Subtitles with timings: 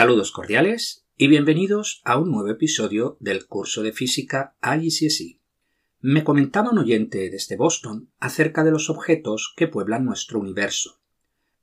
[0.00, 5.40] Saludos cordiales y bienvenidos a un nuevo episodio del curso de física IGCSE.
[6.00, 11.02] Me comentaba un oyente desde Boston acerca de los objetos que pueblan nuestro universo.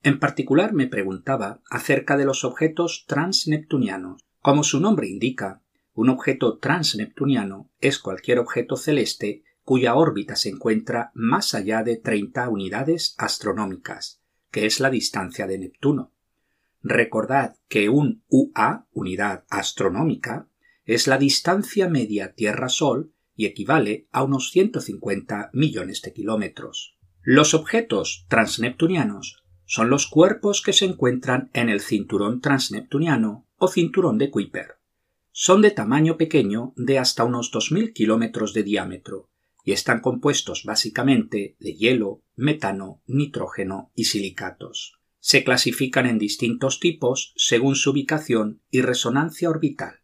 [0.04, 4.22] En particular me preguntaba acerca de los objetos transneptunianos.
[4.40, 5.64] Como su nombre indica,
[5.95, 12.50] un objeto transneptuniano es cualquier objeto celeste cuya órbita se encuentra más allá de 30
[12.50, 16.12] unidades astronómicas, que es la distancia de Neptuno.
[16.90, 20.48] Recordad que un UA, unidad astronómica,
[20.86, 26.97] es la distancia media Tierra-Sol y equivale a unos 150 millones de kilómetros.
[27.23, 34.17] Los objetos transneptunianos son los cuerpos que se encuentran en el cinturón transneptuniano o cinturón
[34.17, 34.80] de Kuiper.
[35.34, 39.30] Son de tamaño pequeño de hasta unos 2.000 kilómetros de diámetro
[39.66, 44.97] y están compuestos básicamente de hielo, metano, nitrógeno y silicatos
[45.28, 50.00] se clasifican en distintos tipos según su ubicación y resonancia orbital.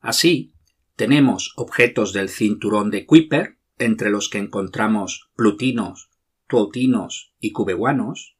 [0.00, 0.54] Así,
[0.96, 6.08] tenemos objetos del cinturón de Kuiper, entre los que encontramos plutinos,
[6.46, 8.38] tuotinos y cubehuanos,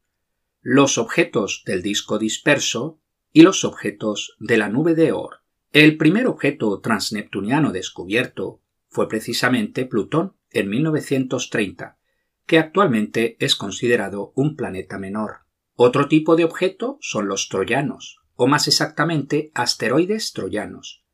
[0.63, 2.99] los objetos del disco disperso
[3.31, 5.43] y los objetos de la nube de Oort.
[5.71, 11.99] El primer objeto transneptuniano descubierto fue precisamente Plutón en 1930,
[12.47, 15.46] que actualmente es considerado un planeta menor.
[15.79, 21.05] Otro tipo de objeto son los troyanos, o más exactamente asteroides troyanos.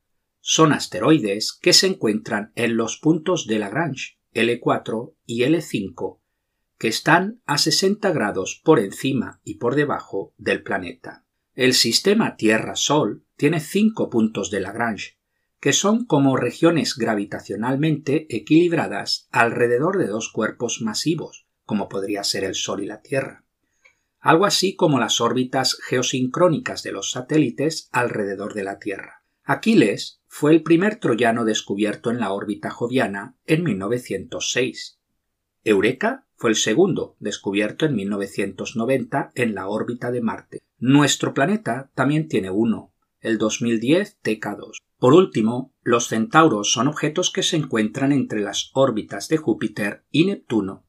[0.41, 6.21] Son asteroides que se encuentran en los puntos de Lagrange, L4 y L5,
[6.79, 11.27] que están a 60 grados por encima y por debajo del planeta.
[11.55, 15.19] El sistema Tierra-Sol tiene cinco puntos de Lagrange,
[15.59, 22.55] que son como regiones gravitacionalmente equilibradas alrededor de dos cuerpos masivos, como podría ser el
[22.55, 23.43] Sol y la Tierra
[24.23, 29.25] algo así como las órbitas geosincrónicas de los satélites alrededor de la Tierra.
[29.43, 35.01] Aquiles fue el primer troyano descubierto en la órbita joviana en 1906.
[35.65, 40.63] Eureka fue el segundo, descubierto en 1990 en la órbita de Marte.
[40.79, 44.79] Nuestro planeta también tiene uno, el 2010 TK2.
[44.99, 50.27] Por último, los centauros son objetos que se encuentran entre las órbitas de Júpiter y
[50.27, 50.85] Neptuno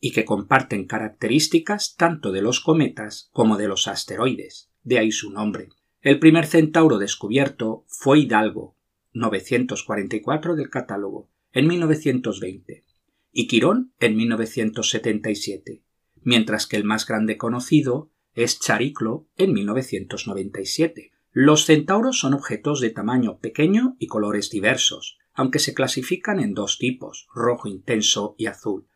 [0.00, 5.30] y que comparten características tanto de los cometas como de los asteroides, de ahí su
[5.30, 5.68] nombre.
[6.00, 8.76] El primer centauro descubierto fue Hidalgo,
[9.12, 12.84] 944 del catálogo, en 1920,
[13.32, 15.82] y Quirón en 1977,
[16.22, 21.12] mientras que el más grande conocido es Chariclo en 1997.
[21.32, 26.78] Los centauros son objetos de tamaño pequeño y colores diversos, aunque se clasifican en dos
[26.78, 28.86] tipos, rojo intenso y azul,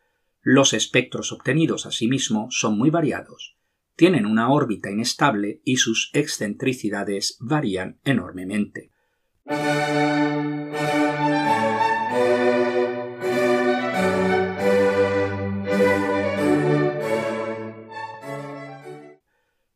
[0.41, 3.57] los espectros obtenidos asimismo son muy variados,
[3.95, 8.91] tienen una órbita inestable y sus excentricidades varían enormemente.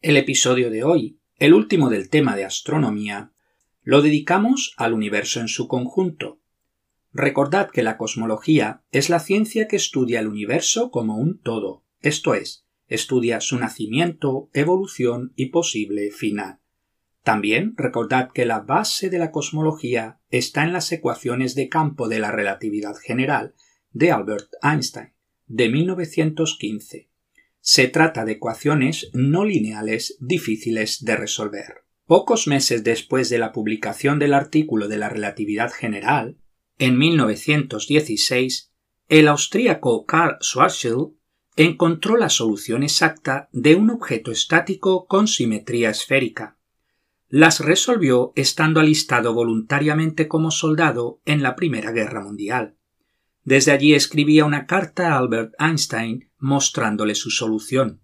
[0.02, 3.32] El episodio de hoy, el último del tema de astronomía,
[3.84, 6.40] lo dedicamos al universo en su conjunto,
[7.18, 12.34] Recordad que la cosmología es la ciencia que estudia el universo como un todo, esto
[12.34, 16.60] es, estudia su nacimiento, evolución y posible final.
[17.24, 22.20] También recordad que la base de la cosmología está en las ecuaciones de campo de
[22.20, 23.56] la relatividad general
[23.92, 25.14] de Albert Einstein,
[25.46, 27.10] de 1915.
[27.62, 31.86] Se trata de ecuaciones no lineales difíciles de resolver.
[32.08, 36.40] Pocos meses después de la publicación del artículo de la relatividad general,
[36.78, 38.72] en 1916,
[39.08, 41.14] el austríaco Karl Schwarzschild
[41.56, 46.58] encontró la solución exacta de un objeto estático con simetría esférica.
[47.30, 52.76] Las resolvió estando alistado voluntariamente como soldado en la Primera Guerra Mundial.
[53.44, 58.02] Desde allí escribía una carta a Albert Einstein mostrándole su solución.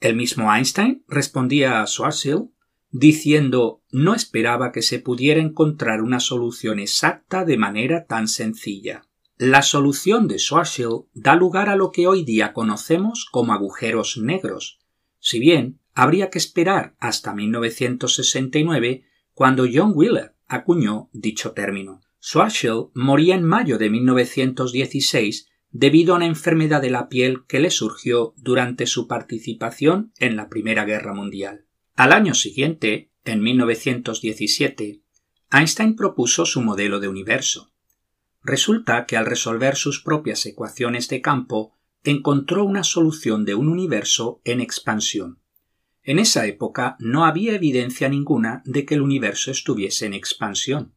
[0.00, 2.50] El mismo Einstein respondía a Schwarzschild
[2.96, 9.08] diciendo no esperaba que se pudiera encontrar una solución exacta de manera tan sencilla.
[9.36, 14.78] La solución de Schwarzschild da lugar a lo que hoy día conocemos como agujeros negros,
[15.18, 19.02] si bien habría que esperar hasta 1969
[19.32, 22.00] cuando John Wheeler acuñó dicho término.
[22.22, 27.70] Schwarzschild moría en mayo de 1916 debido a una enfermedad de la piel que le
[27.70, 31.63] surgió durante su participación en la Primera Guerra Mundial.
[31.96, 35.00] Al año siguiente, en 1917,
[35.52, 37.72] Einstein propuso su modelo de universo.
[38.42, 44.40] Resulta que al resolver sus propias ecuaciones de campo, encontró una solución de un universo
[44.44, 45.38] en expansión.
[46.02, 50.96] En esa época no había evidencia ninguna de que el universo estuviese en expansión,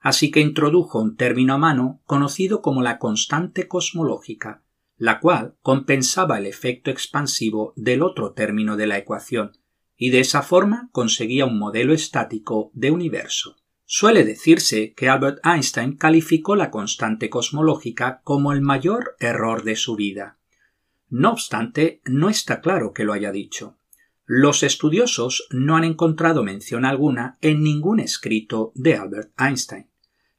[0.00, 4.64] así que introdujo un término a mano conocido como la constante cosmológica,
[4.96, 9.57] la cual compensaba el efecto expansivo del otro término de la ecuación,
[9.98, 13.56] y de esa forma conseguía un modelo estático de universo.
[13.84, 19.96] Suele decirse que Albert Einstein calificó la constante cosmológica como el mayor error de su
[19.96, 20.38] vida.
[21.08, 23.76] No obstante, no está claro que lo haya dicho.
[24.24, 29.88] Los estudiosos no han encontrado mención alguna en ningún escrito de Albert Einstein.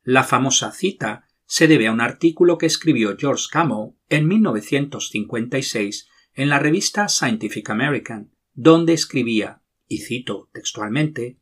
[0.03, 6.49] La famosa cita se debe a un artículo que escribió George Gamow en 1956 en
[6.49, 11.39] la revista Scientific American, donde escribía, y cito textualmente,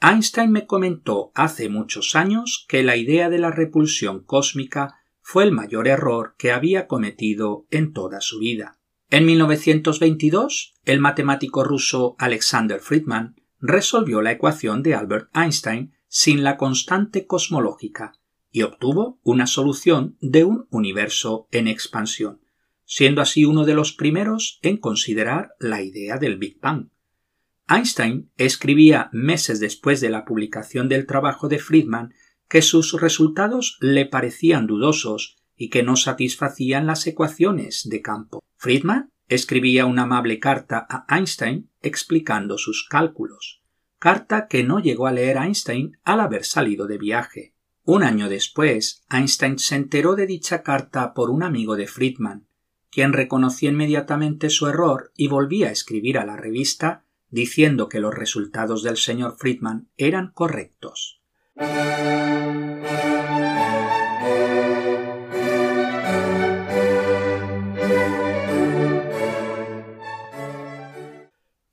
[0.00, 5.52] Einstein me comentó hace muchos años que la idea de la repulsión cósmica fue el
[5.52, 8.80] mayor error que había cometido en toda su vida.
[9.08, 16.56] En 1922, el matemático ruso Alexander Friedman resolvió la ecuación de Albert Einstein sin la
[16.56, 18.18] constante cosmológica
[18.50, 22.40] y obtuvo una solución de un universo en expansión,
[22.90, 26.88] siendo así uno de los primeros en considerar la idea del Big Bang.
[27.68, 32.14] Einstein escribía meses después de la publicación del trabajo de Friedman
[32.48, 38.42] que sus resultados le parecían dudosos y que no satisfacían las ecuaciones de campo.
[38.56, 43.62] Friedman escribía una amable carta a Einstein explicando sus cálculos,
[43.98, 47.54] carta que no llegó a leer Einstein al haber salido de viaje.
[47.82, 52.47] Un año después, Einstein se enteró de dicha carta por un amigo de Friedman,
[52.90, 58.14] quien reconoció inmediatamente su error y volvía a escribir a la revista diciendo que los
[58.14, 61.20] resultados del señor Friedman eran correctos.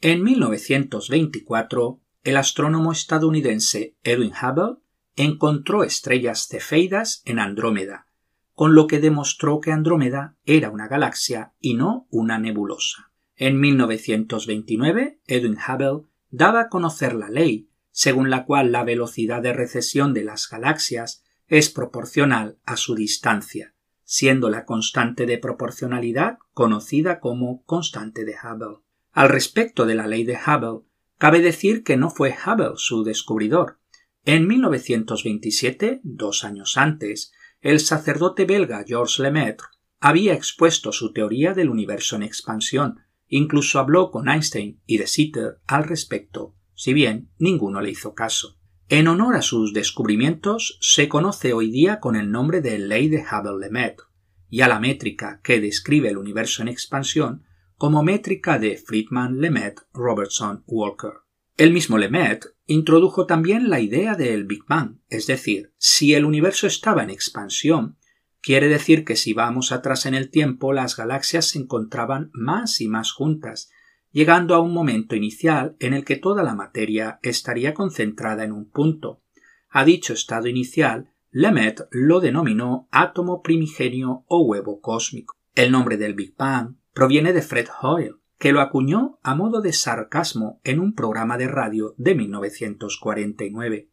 [0.02, 4.78] En 1924, el astrónomo estadounidense Edwin Hubble
[5.16, 8.08] encontró estrellas cefeidas en Andrómeda,
[8.56, 13.12] con lo que demostró que Andrómeda era una galaxia y no una nebulosa.
[13.36, 19.54] En 1929, Edwin Hubble daba a conocer la ley según la cual la velocidad de
[19.54, 23.74] recesión de las galaxias es proporcional a su distancia,
[24.04, 28.84] siendo la constante de proporcionalidad conocida como constante de Hubble.
[29.12, 30.86] Al respecto de la ley de Hubble,
[31.18, 33.80] cabe decir que no fue Hubble su descubridor.
[34.26, 37.32] En 1927, dos años antes,
[37.66, 39.66] el sacerdote belga Georges Lemaitre
[40.00, 45.58] había expuesto su teoría del universo en expansión, Incluso habló con Einstein y de Sitter
[45.66, 48.60] al respecto, si bien ninguno le hizo caso.
[48.88, 53.24] En honor a sus descubrimientos se conoce hoy día con el nombre de Ley de
[53.24, 54.06] Hubble-Lemaitre
[54.48, 57.46] y a la métrica que describe el universo en expansión
[57.78, 61.25] como métrica de Friedman-Lemaitre-Robertson-Walker.
[61.58, 66.68] El mismo Lemaitre introdujo también la idea del Big Bang, es decir, si el universo
[66.68, 67.98] estaba en expansión,
[68.46, 72.88] Quiere decir que si vamos atrás en el tiempo, las galaxias se encontraban más y
[72.88, 73.72] más juntas,
[74.12, 78.70] llegando a un momento inicial en el que toda la materia estaría concentrada en un
[78.70, 79.24] punto.
[79.68, 85.34] A dicho estado inicial, Lemaitre lo denominó átomo primigenio o huevo cósmico.
[85.56, 89.74] El nombre del Big Bang proviene de Fred Hoyle, que lo acuñó a modo de
[89.74, 93.90] sarcasmo en un programa de radio de 1949.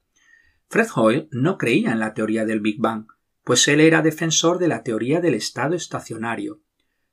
[0.69, 3.07] Fred Hoyle no creía en la teoría del Big Bang,
[3.45, 6.61] pues él era defensor de la teoría del estado estacionario.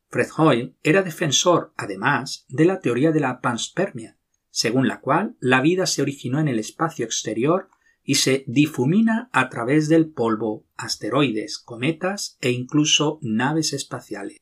[0.09, 4.17] Fred Hoyle era defensor, además, de la teoría de la panspermia,
[4.49, 7.69] según la cual la vida se originó en el espacio exterior
[8.03, 14.37] y se difumina a través del polvo, asteroides, cometas e incluso naves espaciales.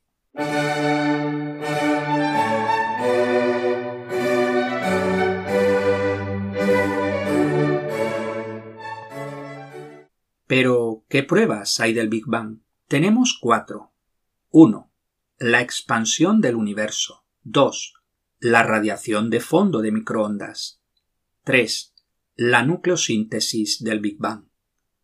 [10.48, 12.60] Pero, ¿qué pruebas hay del Big Bang?
[12.88, 13.92] Tenemos cuatro.
[14.50, 14.90] 1.
[15.40, 17.26] La expansión del universo.
[17.44, 17.94] 2.
[18.40, 20.82] La radiación de fondo de microondas.
[21.44, 21.94] 3.
[22.36, 24.46] La nucleosíntesis del Big Bang.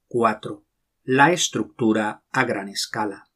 [0.08, 0.64] 4.
[1.04, 3.30] La estructura a gran escala.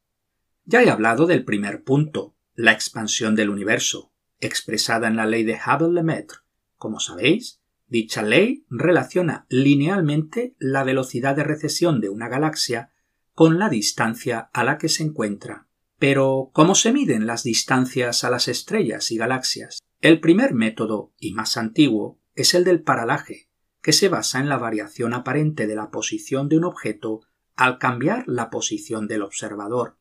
[0.64, 5.58] Ya he hablado del primer punto, la expansión del universo, expresada en la ley de
[5.58, 6.38] Hubble-Lemaitre.
[6.76, 7.57] Como sabéis,
[7.88, 12.92] Dicha ley relaciona linealmente la velocidad de recesión de una galaxia
[13.34, 15.66] con la distancia a la que se encuentra.
[15.98, 19.80] Pero, ¿cómo se miden las distancias a las estrellas y galaxias?
[20.00, 23.48] El primer método, y más antiguo, es el del paralaje,
[23.82, 27.22] que se basa en la variación aparente de la posición de un objeto
[27.56, 29.96] al cambiar la posición del observador.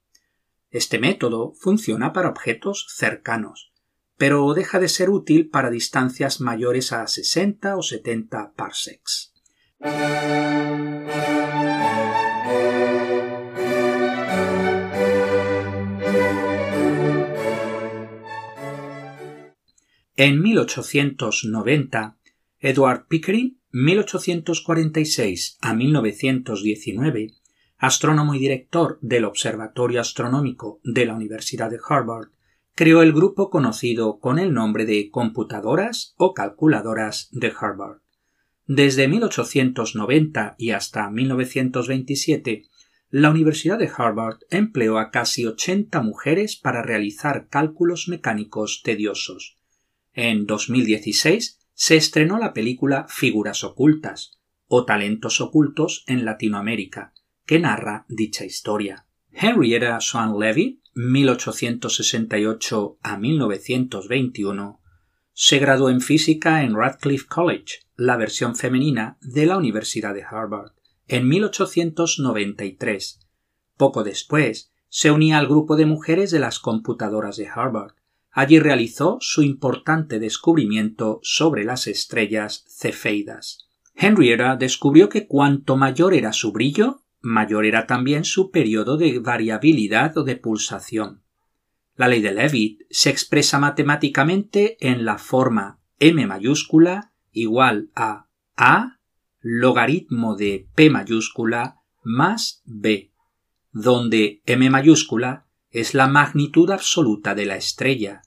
[0.69, 3.71] Este método funciona para objetos cercanos,
[4.17, 9.33] pero deja de ser útil para distancias mayores a 60 o 70 parsecs.
[20.19, 22.17] En 1890,
[22.59, 27.33] Edward Pickering, 1846 a 1919,
[27.77, 32.29] astrónomo y director del Observatorio Astronómico de la Universidad de Harvard,
[32.77, 38.01] creó el grupo conocido con el nombre de computadoras o calculadoras de Harvard.
[38.67, 42.65] Desde 1890 y hasta 1927,
[43.09, 49.57] la Universidad de Harvard empleó a casi 80 mujeres para realizar cálculos mecánicos tediosos.
[50.13, 57.11] En 2016 se estrenó la película Figuras ocultas o Talentos ocultos en Latinoamérica,
[57.47, 59.07] que narra dicha historia.
[59.31, 64.81] Henrietta Swan Levy, 1868 a 1921,
[65.31, 70.71] se graduó en física en Radcliffe College, la versión femenina de la Universidad de Harvard,
[71.07, 73.19] en 1893.
[73.77, 77.93] Poco después, se unía al grupo de mujeres de las computadoras de Harvard.
[78.31, 83.69] Allí realizó su importante descubrimiento sobre las estrellas cefeidas.
[83.93, 90.17] Henrietta descubrió que cuanto mayor era su brillo, mayor era también su periodo de variabilidad
[90.17, 91.23] o de pulsación.
[91.95, 98.99] La ley de Leavitt se expresa matemáticamente en la forma m mayúscula igual a a
[99.39, 103.11] logaritmo de p mayúscula más b,
[103.71, 108.21] donde m mayúscula es la magnitud absoluta de la estrella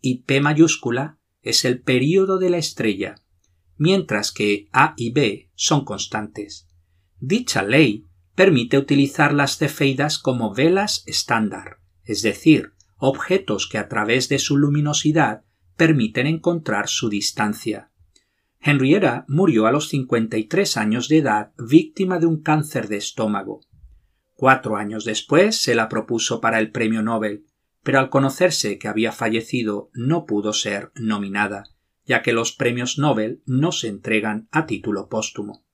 [0.00, 3.16] y p mayúscula es el período de la estrella,
[3.76, 6.68] mientras que a y b son constantes.
[7.20, 14.28] Dicha ley permite utilizar las cefeidas como velas estándar, es decir, objetos que a través
[14.28, 15.44] de su luminosidad
[15.76, 17.90] permiten encontrar su distancia.
[18.60, 23.60] Henrietta murió a los 53 años de edad víctima de un cáncer de estómago.
[24.34, 27.44] Cuatro años después se la propuso para el premio Nobel,
[27.82, 31.64] pero al conocerse que había fallecido no pudo ser nominada,
[32.06, 35.64] ya que los premios Nobel no se entregan a título póstumo.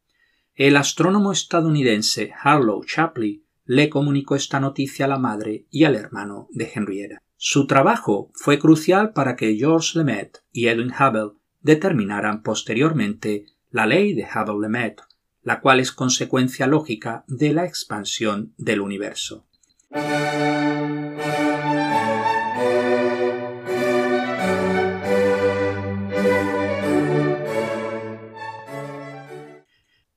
[0.60, 6.48] El astrónomo estadounidense Harlow Shapley le comunicó esta noticia a la madre y al hermano
[6.50, 7.22] de Henrietta.
[7.38, 14.12] Su trabajo fue crucial para que Georges Lemaitre y Edwin Hubble determinaran posteriormente la ley
[14.12, 15.06] de Hubble-Lemaitre,
[15.40, 19.46] la cual es consecuencia lógica de la expansión del universo.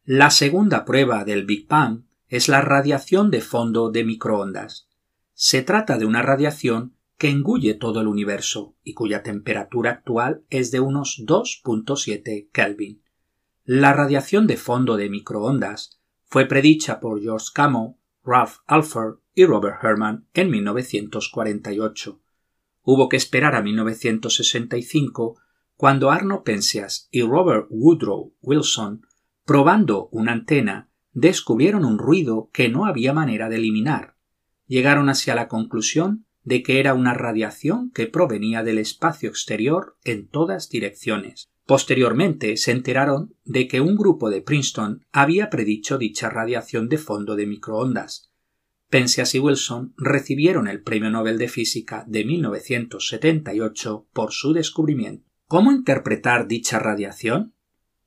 [0.05, 4.89] La segunda prueba del Big Bang es la radiación de fondo de microondas.
[5.33, 10.71] Se trata de una radiación que engulle todo el universo y cuya temperatura actual es
[10.71, 13.01] de unos 2.7 Kelvin.
[13.63, 19.81] La radiación de fondo de microondas fue predicha por George Gamow, Ralph Alford y Robert
[19.81, 22.19] Herman en 1948.
[22.81, 25.39] Hubo que esperar a 1965
[25.77, 29.07] cuando Arno Penzias y Robert Woodrow Wilson
[29.45, 34.15] Probando una antena, descubrieron un ruido que no había manera de eliminar.
[34.67, 40.27] Llegaron hacia la conclusión de que era una radiación que provenía del espacio exterior en
[40.27, 41.49] todas direcciones.
[41.65, 47.35] Posteriormente se enteraron de que un grupo de Princeton había predicho dicha radiación de fondo
[47.35, 48.31] de microondas.
[48.89, 55.25] Penzias y Wilson recibieron el Premio Nobel de Física de 1978 por su descubrimiento.
[55.47, 57.53] ¿Cómo interpretar dicha radiación?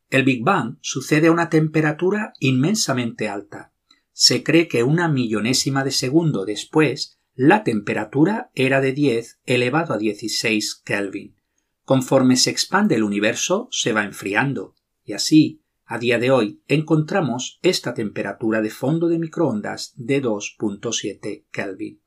[0.09, 3.73] El Big Bang sucede a una temperatura inmensamente alta.
[4.13, 9.99] Se cree que una millonésima de segundo después la temperatura era de 10 elevado a
[9.99, 11.37] 16 Kelvin.
[11.85, 17.59] Conforme se expande el universo, se va enfriando, y así, a día de hoy, encontramos
[17.63, 22.01] esta temperatura de fondo de microondas de 2.7 Kelvin.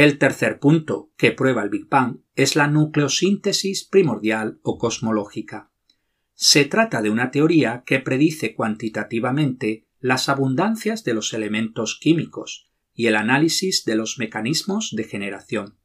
[0.00, 5.70] El tercer punto que prueba el Big Bang es la nucleosíntesis primordial o cosmológica.
[6.32, 13.08] Se trata de una teoría que predice cuantitativamente las abundancias de los elementos químicos y
[13.08, 15.76] el análisis de los mecanismos de generación.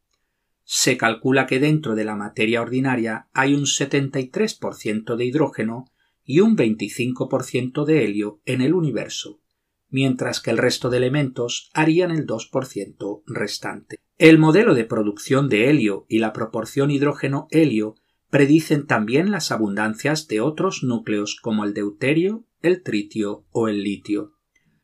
[0.64, 5.92] Se calcula que dentro de la materia ordinaria hay un 73% de hidrógeno
[6.24, 9.42] y un 25% de helio en el universo,
[9.90, 14.05] mientras que el resto de elementos harían el 2% restante.
[14.18, 17.96] El modelo de producción de helio y la proporción hidrógeno-helio
[18.30, 24.32] predicen también las abundancias de otros núcleos como el deuterio, el tritio o el litio.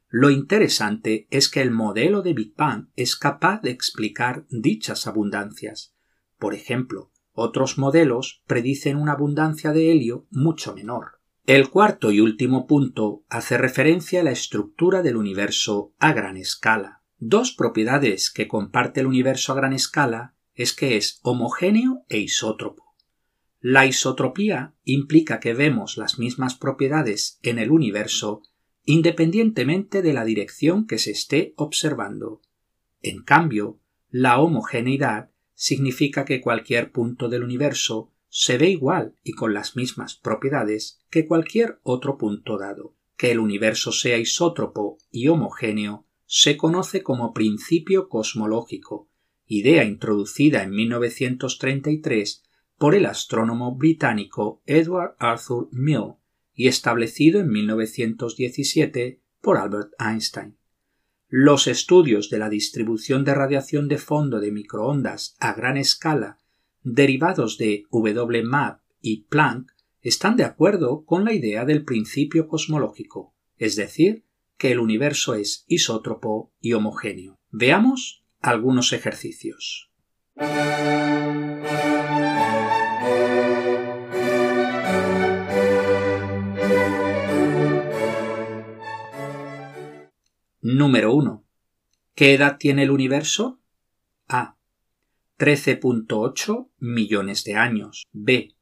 [0.09, 5.95] Lo interesante es que el modelo de Big Bang es capaz de explicar dichas abundancias.
[6.37, 11.21] Por ejemplo, otros modelos predicen una abundancia de helio mucho menor.
[11.45, 17.00] El cuarto y último punto hace referencia a la estructura del universo a gran escala.
[17.23, 22.95] Dos propiedades que comparte el universo a gran escala es que es homogéneo e isótropo.
[23.59, 28.41] La isotropía implica que vemos las mismas propiedades en el universo
[28.85, 32.41] independientemente de la dirección que se esté observando.
[33.03, 39.53] En cambio, la homogeneidad significa que cualquier punto del universo se ve igual y con
[39.53, 42.95] las mismas propiedades que cualquier otro punto dado.
[43.15, 49.09] Que el universo sea isótropo y homogéneo se conoce como principio cosmológico,
[49.47, 52.43] idea introducida en 1933
[52.77, 56.13] por el astrónomo británico Edward Arthur Mill
[56.53, 60.55] y establecido en 1917 por Albert Einstein.
[61.27, 66.37] Los estudios de la distribución de radiación de fondo de microondas a gran escala
[66.81, 73.75] derivados de WMAP y Planck están de acuerdo con la idea del principio cosmológico, es
[73.75, 74.23] decir,
[74.61, 77.39] que el universo es isótropo y homogéneo.
[77.49, 79.89] Veamos algunos ejercicios.
[90.61, 91.43] Número 1.
[92.13, 93.59] ¿Qué edad tiene el universo?
[94.27, 94.57] A.
[95.39, 98.03] 13.8 millones de años.
[98.11, 98.53] B.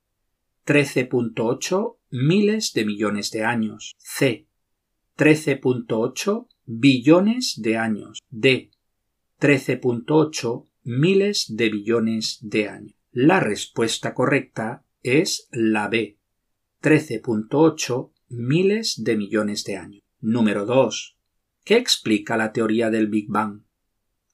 [0.66, 3.96] 13.8 miles de millones de años.
[3.98, 4.49] C.
[5.20, 8.22] 13.8 billones de años.
[8.30, 8.72] D.
[9.42, 12.96] 13.8 miles de billones de años.
[13.12, 16.18] La respuesta correcta es la B.
[16.82, 20.04] 13.8 miles de millones de años.
[20.22, 21.18] Número 2.
[21.66, 23.64] ¿Qué explica la teoría del Big Bang?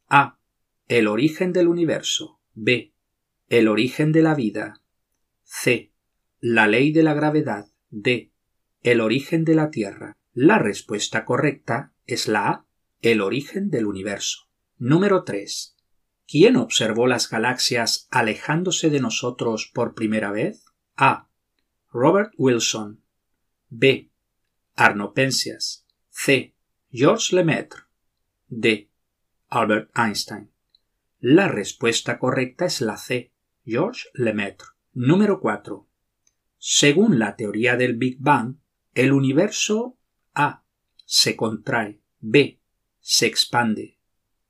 [0.08, 0.38] A.
[0.88, 2.40] El origen del universo.
[2.54, 2.94] B.
[3.50, 4.84] El origen de la vida.
[5.42, 5.92] C.
[6.40, 7.72] La ley de la gravedad.
[7.90, 8.32] D.
[8.84, 10.16] El origen de la Tierra.
[10.38, 12.68] La respuesta correcta es la A.
[13.00, 14.50] El origen del universo.
[14.78, 15.78] Número 3.
[16.28, 20.66] ¿Quién observó las galaxias alejándose de nosotros por primera vez?
[20.98, 21.30] A.
[21.90, 23.02] Robert Wilson.
[23.70, 24.12] B.
[24.76, 25.88] Arno Penzias.
[26.10, 26.54] C.
[26.92, 27.84] Georges Lemaitre.
[28.50, 28.92] D.
[29.48, 30.52] Albert Einstein.
[31.22, 33.32] La respuesta correcta es la C.
[33.64, 34.68] Georges Lemaitre.
[34.92, 35.88] Número 4.
[36.58, 38.58] Según la teoría del Big Bang,
[38.94, 39.98] el universo
[40.36, 40.64] A.
[41.06, 42.60] se contrae, B.
[43.00, 43.98] se expande,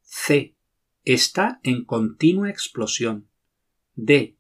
[0.01, 0.55] C.
[1.03, 3.29] está en continua explosión,
[3.93, 4.37] D.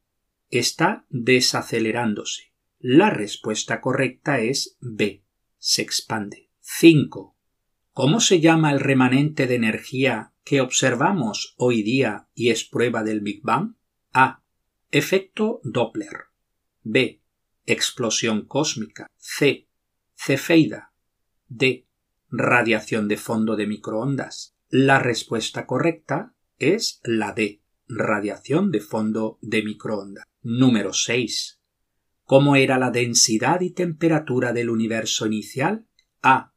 [0.49, 2.51] está desacelerándose.
[2.79, 5.23] La respuesta correcta es B.
[5.57, 6.49] se expande.
[6.59, 7.35] 5.
[7.93, 13.21] ¿Cómo se llama el remanente de energía que observamos hoy día y es prueba del
[13.21, 13.75] Big Bang?
[14.13, 14.43] A.
[14.91, 16.25] Efecto Doppler.
[16.83, 17.21] B.
[17.65, 19.11] Explosión cósmica.
[19.17, 19.67] C.
[20.15, 20.91] Cefeida.
[21.47, 21.85] D.
[22.29, 24.55] Radiación de fondo de microondas.
[24.69, 27.61] La respuesta correcta es la D.
[27.87, 30.25] Radiación de fondo de microondas.
[30.41, 31.59] Número 6.
[32.25, 35.85] ¿Cómo era la densidad y temperatura del universo inicial?
[36.23, 36.51] A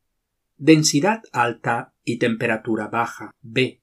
[0.59, 3.31] densidad alta y temperatura baja.
[3.41, 3.81] B.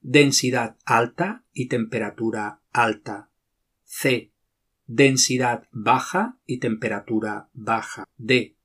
[0.00, 3.30] Densidad alta y temperatura alta.
[3.84, 4.32] C.
[4.86, 8.04] Densidad baja y temperatura baja.
[8.16, 8.57] D.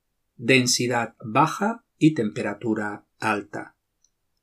[0.46, 3.78] Densidad baja y temperatura alta.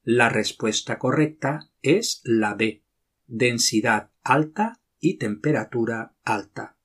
[0.03, 2.83] La respuesta correcta es la B.
[3.27, 6.79] Densidad alta y temperatura alta.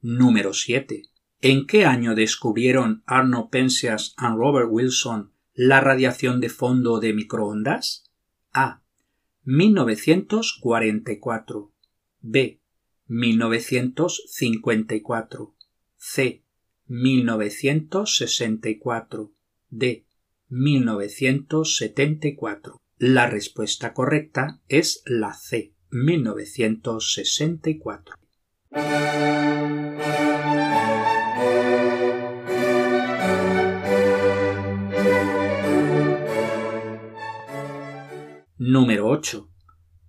[0.00, 1.04] Número 7.
[1.40, 8.10] ¿En qué año descubrieron Arno Penzias y Robert Wilson la radiación de fondo de microondas?
[8.52, 8.82] A.
[9.44, 11.72] 1944.
[12.18, 12.60] B.
[13.06, 15.54] 1954.
[15.96, 16.42] C.
[16.90, 19.32] 1964.
[19.68, 20.06] D.
[20.48, 22.80] 1974.
[22.98, 25.72] La respuesta correcta es la C.
[25.90, 28.16] 1964.
[38.58, 39.48] Número 8.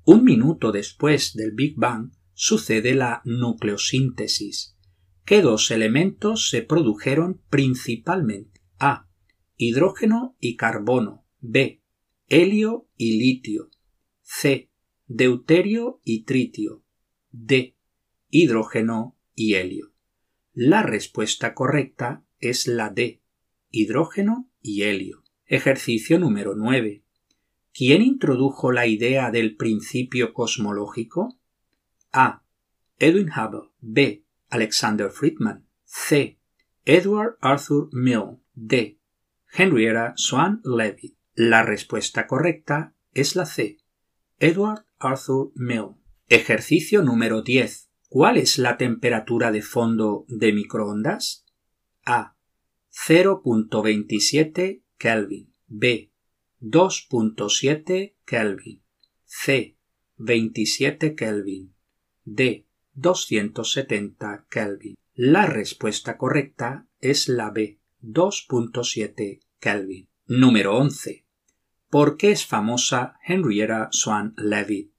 [0.05, 4.75] Un minuto después del Big Bang sucede la nucleosíntesis.
[5.25, 8.61] ¿Qué dos elementos se produjeron principalmente?
[8.79, 9.07] A.
[9.57, 11.25] Hidrógeno y carbono.
[11.39, 11.81] B.
[12.27, 13.69] Helio y litio.
[14.21, 14.69] C.
[15.07, 16.83] Deuterio y tritio.
[17.31, 17.75] D.
[18.29, 19.91] Hidrógeno y helio.
[20.53, 23.21] La respuesta correcta es la D,
[23.69, 25.23] hidrógeno y helio.
[25.45, 27.03] Ejercicio número 9.
[27.73, 31.39] ¿Quién introdujo la idea del principio cosmológico?
[32.11, 32.43] A.
[32.99, 33.69] Edwin Hubble.
[33.79, 34.25] B.
[34.51, 35.65] Alexander Friedman.
[35.85, 36.37] C.
[36.85, 38.39] Edward Arthur Mill.
[38.53, 38.99] D.
[39.51, 41.17] Henrietta Swan Leavitt.
[41.33, 43.77] La respuesta correcta es la C.
[44.37, 45.95] Edward Arthur Mill.
[46.27, 47.89] Ejercicio número 10.
[48.09, 51.45] ¿Cuál es la temperatura de fondo de microondas?
[52.05, 52.35] A.
[52.91, 55.53] 0.27 Kelvin.
[55.67, 56.11] B.
[56.61, 58.83] 2.7 Kelvin.
[59.23, 59.77] C.
[60.17, 61.73] 27 Kelvin.
[62.25, 62.67] D.
[62.93, 64.95] 270 Kelvin.
[65.13, 67.79] La respuesta correcta es la B.
[68.01, 70.09] 2.7 Kelvin.
[70.25, 71.25] Número 11.
[71.89, 74.93] ¿Por qué es famosa Henrietta Swan Leavitt?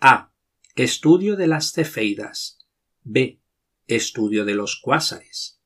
[0.00, 0.32] A.
[0.74, 2.58] Estudio de las cefeidas.
[3.02, 3.40] B.
[3.86, 5.60] Estudio de los cuásares.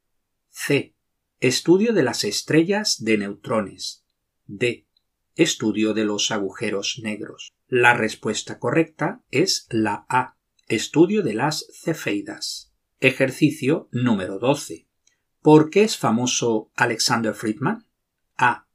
[0.49, 0.95] C.
[1.41, 4.05] Estudio de las estrellas de neutrones.
[4.47, 4.87] D.
[5.35, 7.53] Estudio de los agujeros negros.
[7.67, 10.37] La respuesta correcta es la A.
[10.75, 12.73] Estudio de las cefeidas.
[12.99, 14.87] Ejercicio número 12.
[15.43, 17.85] ¿Por qué es famoso Alexander Friedman?
[18.39, 18.67] A.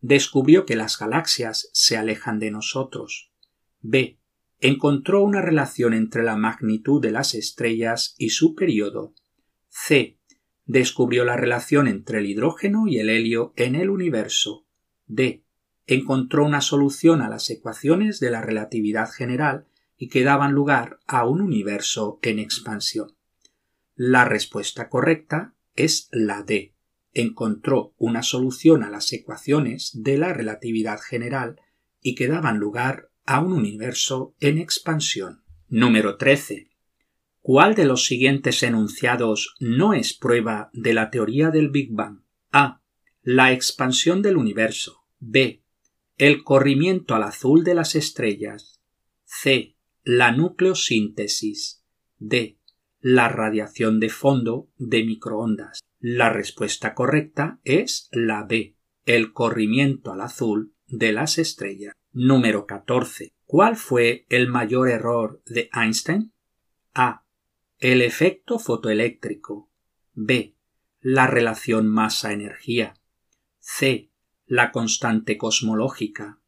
[0.00, 3.34] Descubrió que las galaxias se alejan de nosotros.
[3.82, 4.18] B.
[4.60, 9.12] Encontró una relación entre la magnitud de las estrellas y su periodo.
[9.68, 10.16] C.
[10.64, 14.64] Descubrió la relación entre el hidrógeno y el helio en el universo.
[15.06, 15.44] D.
[15.86, 19.66] Encontró una solución a las ecuaciones de la relatividad general
[20.02, 23.16] y que daban lugar a un universo en expansión.
[23.94, 26.74] La respuesta correcta es la D.
[27.12, 31.60] Encontró una solución a las ecuaciones de la relatividad general
[32.00, 35.44] y que daban lugar a un universo en expansión.
[35.68, 36.72] Número 13.
[37.40, 42.24] ¿Cuál de los siguientes enunciados no es prueba de la teoría del Big Bang?
[42.50, 42.82] A.
[43.22, 45.04] La expansión del universo.
[45.20, 45.62] B.
[46.18, 48.82] El corrimiento al azul de las estrellas.
[49.22, 49.76] C.
[50.04, 51.82] La nucleosíntesis.
[52.18, 52.58] D
[53.02, 55.80] la radiación de fondo de microondas.
[55.98, 61.94] La respuesta correcta es la B, el corrimiento al azul de las estrellas.
[62.12, 63.34] Número 14.
[63.44, 66.32] ¿Cuál fue el mayor error de Einstein?
[66.94, 67.24] A.
[67.78, 69.68] El efecto fotoeléctrico.
[70.12, 70.54] B.
[71.00, 72.94] La relación masa-energía.
[73.58, 74.12] C.
[74.46, 76.40] La constante cosmológica.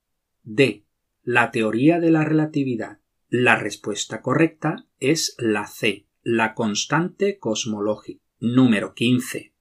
[0.45, 0.87] D.
[1.23, 3.01] La teoría de la relatividad.
[3.37, 8.23] La respuesta correcta es la C, la constante cosmológica.
[8.39, 9.57] Número 15.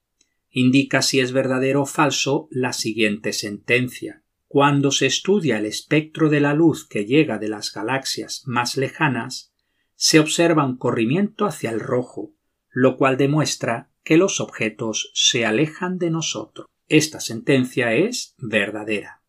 [0.52, 4.22] Indica si es verdadero o falso la siguiente sentencia.
[4.48, 9.56] Cuando se estudia el espectro de la luz que llega de las galaxias más lejanas,
[9.96, 12.36] se observa un corrimiento hacia el rojo,
[12.70, 16.68] lo cual demuestra que los objetos se alejan de nosotros.
[16.88, 19.24] Esta sentencia es verdadera.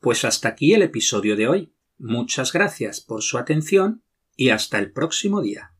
[0.00, 1.72] Pues hasta aquí el episodio de hoy.
[2.04, 4.02] Muchas gracias por su atención
[4.34, 5.71] y hasta el próximo día.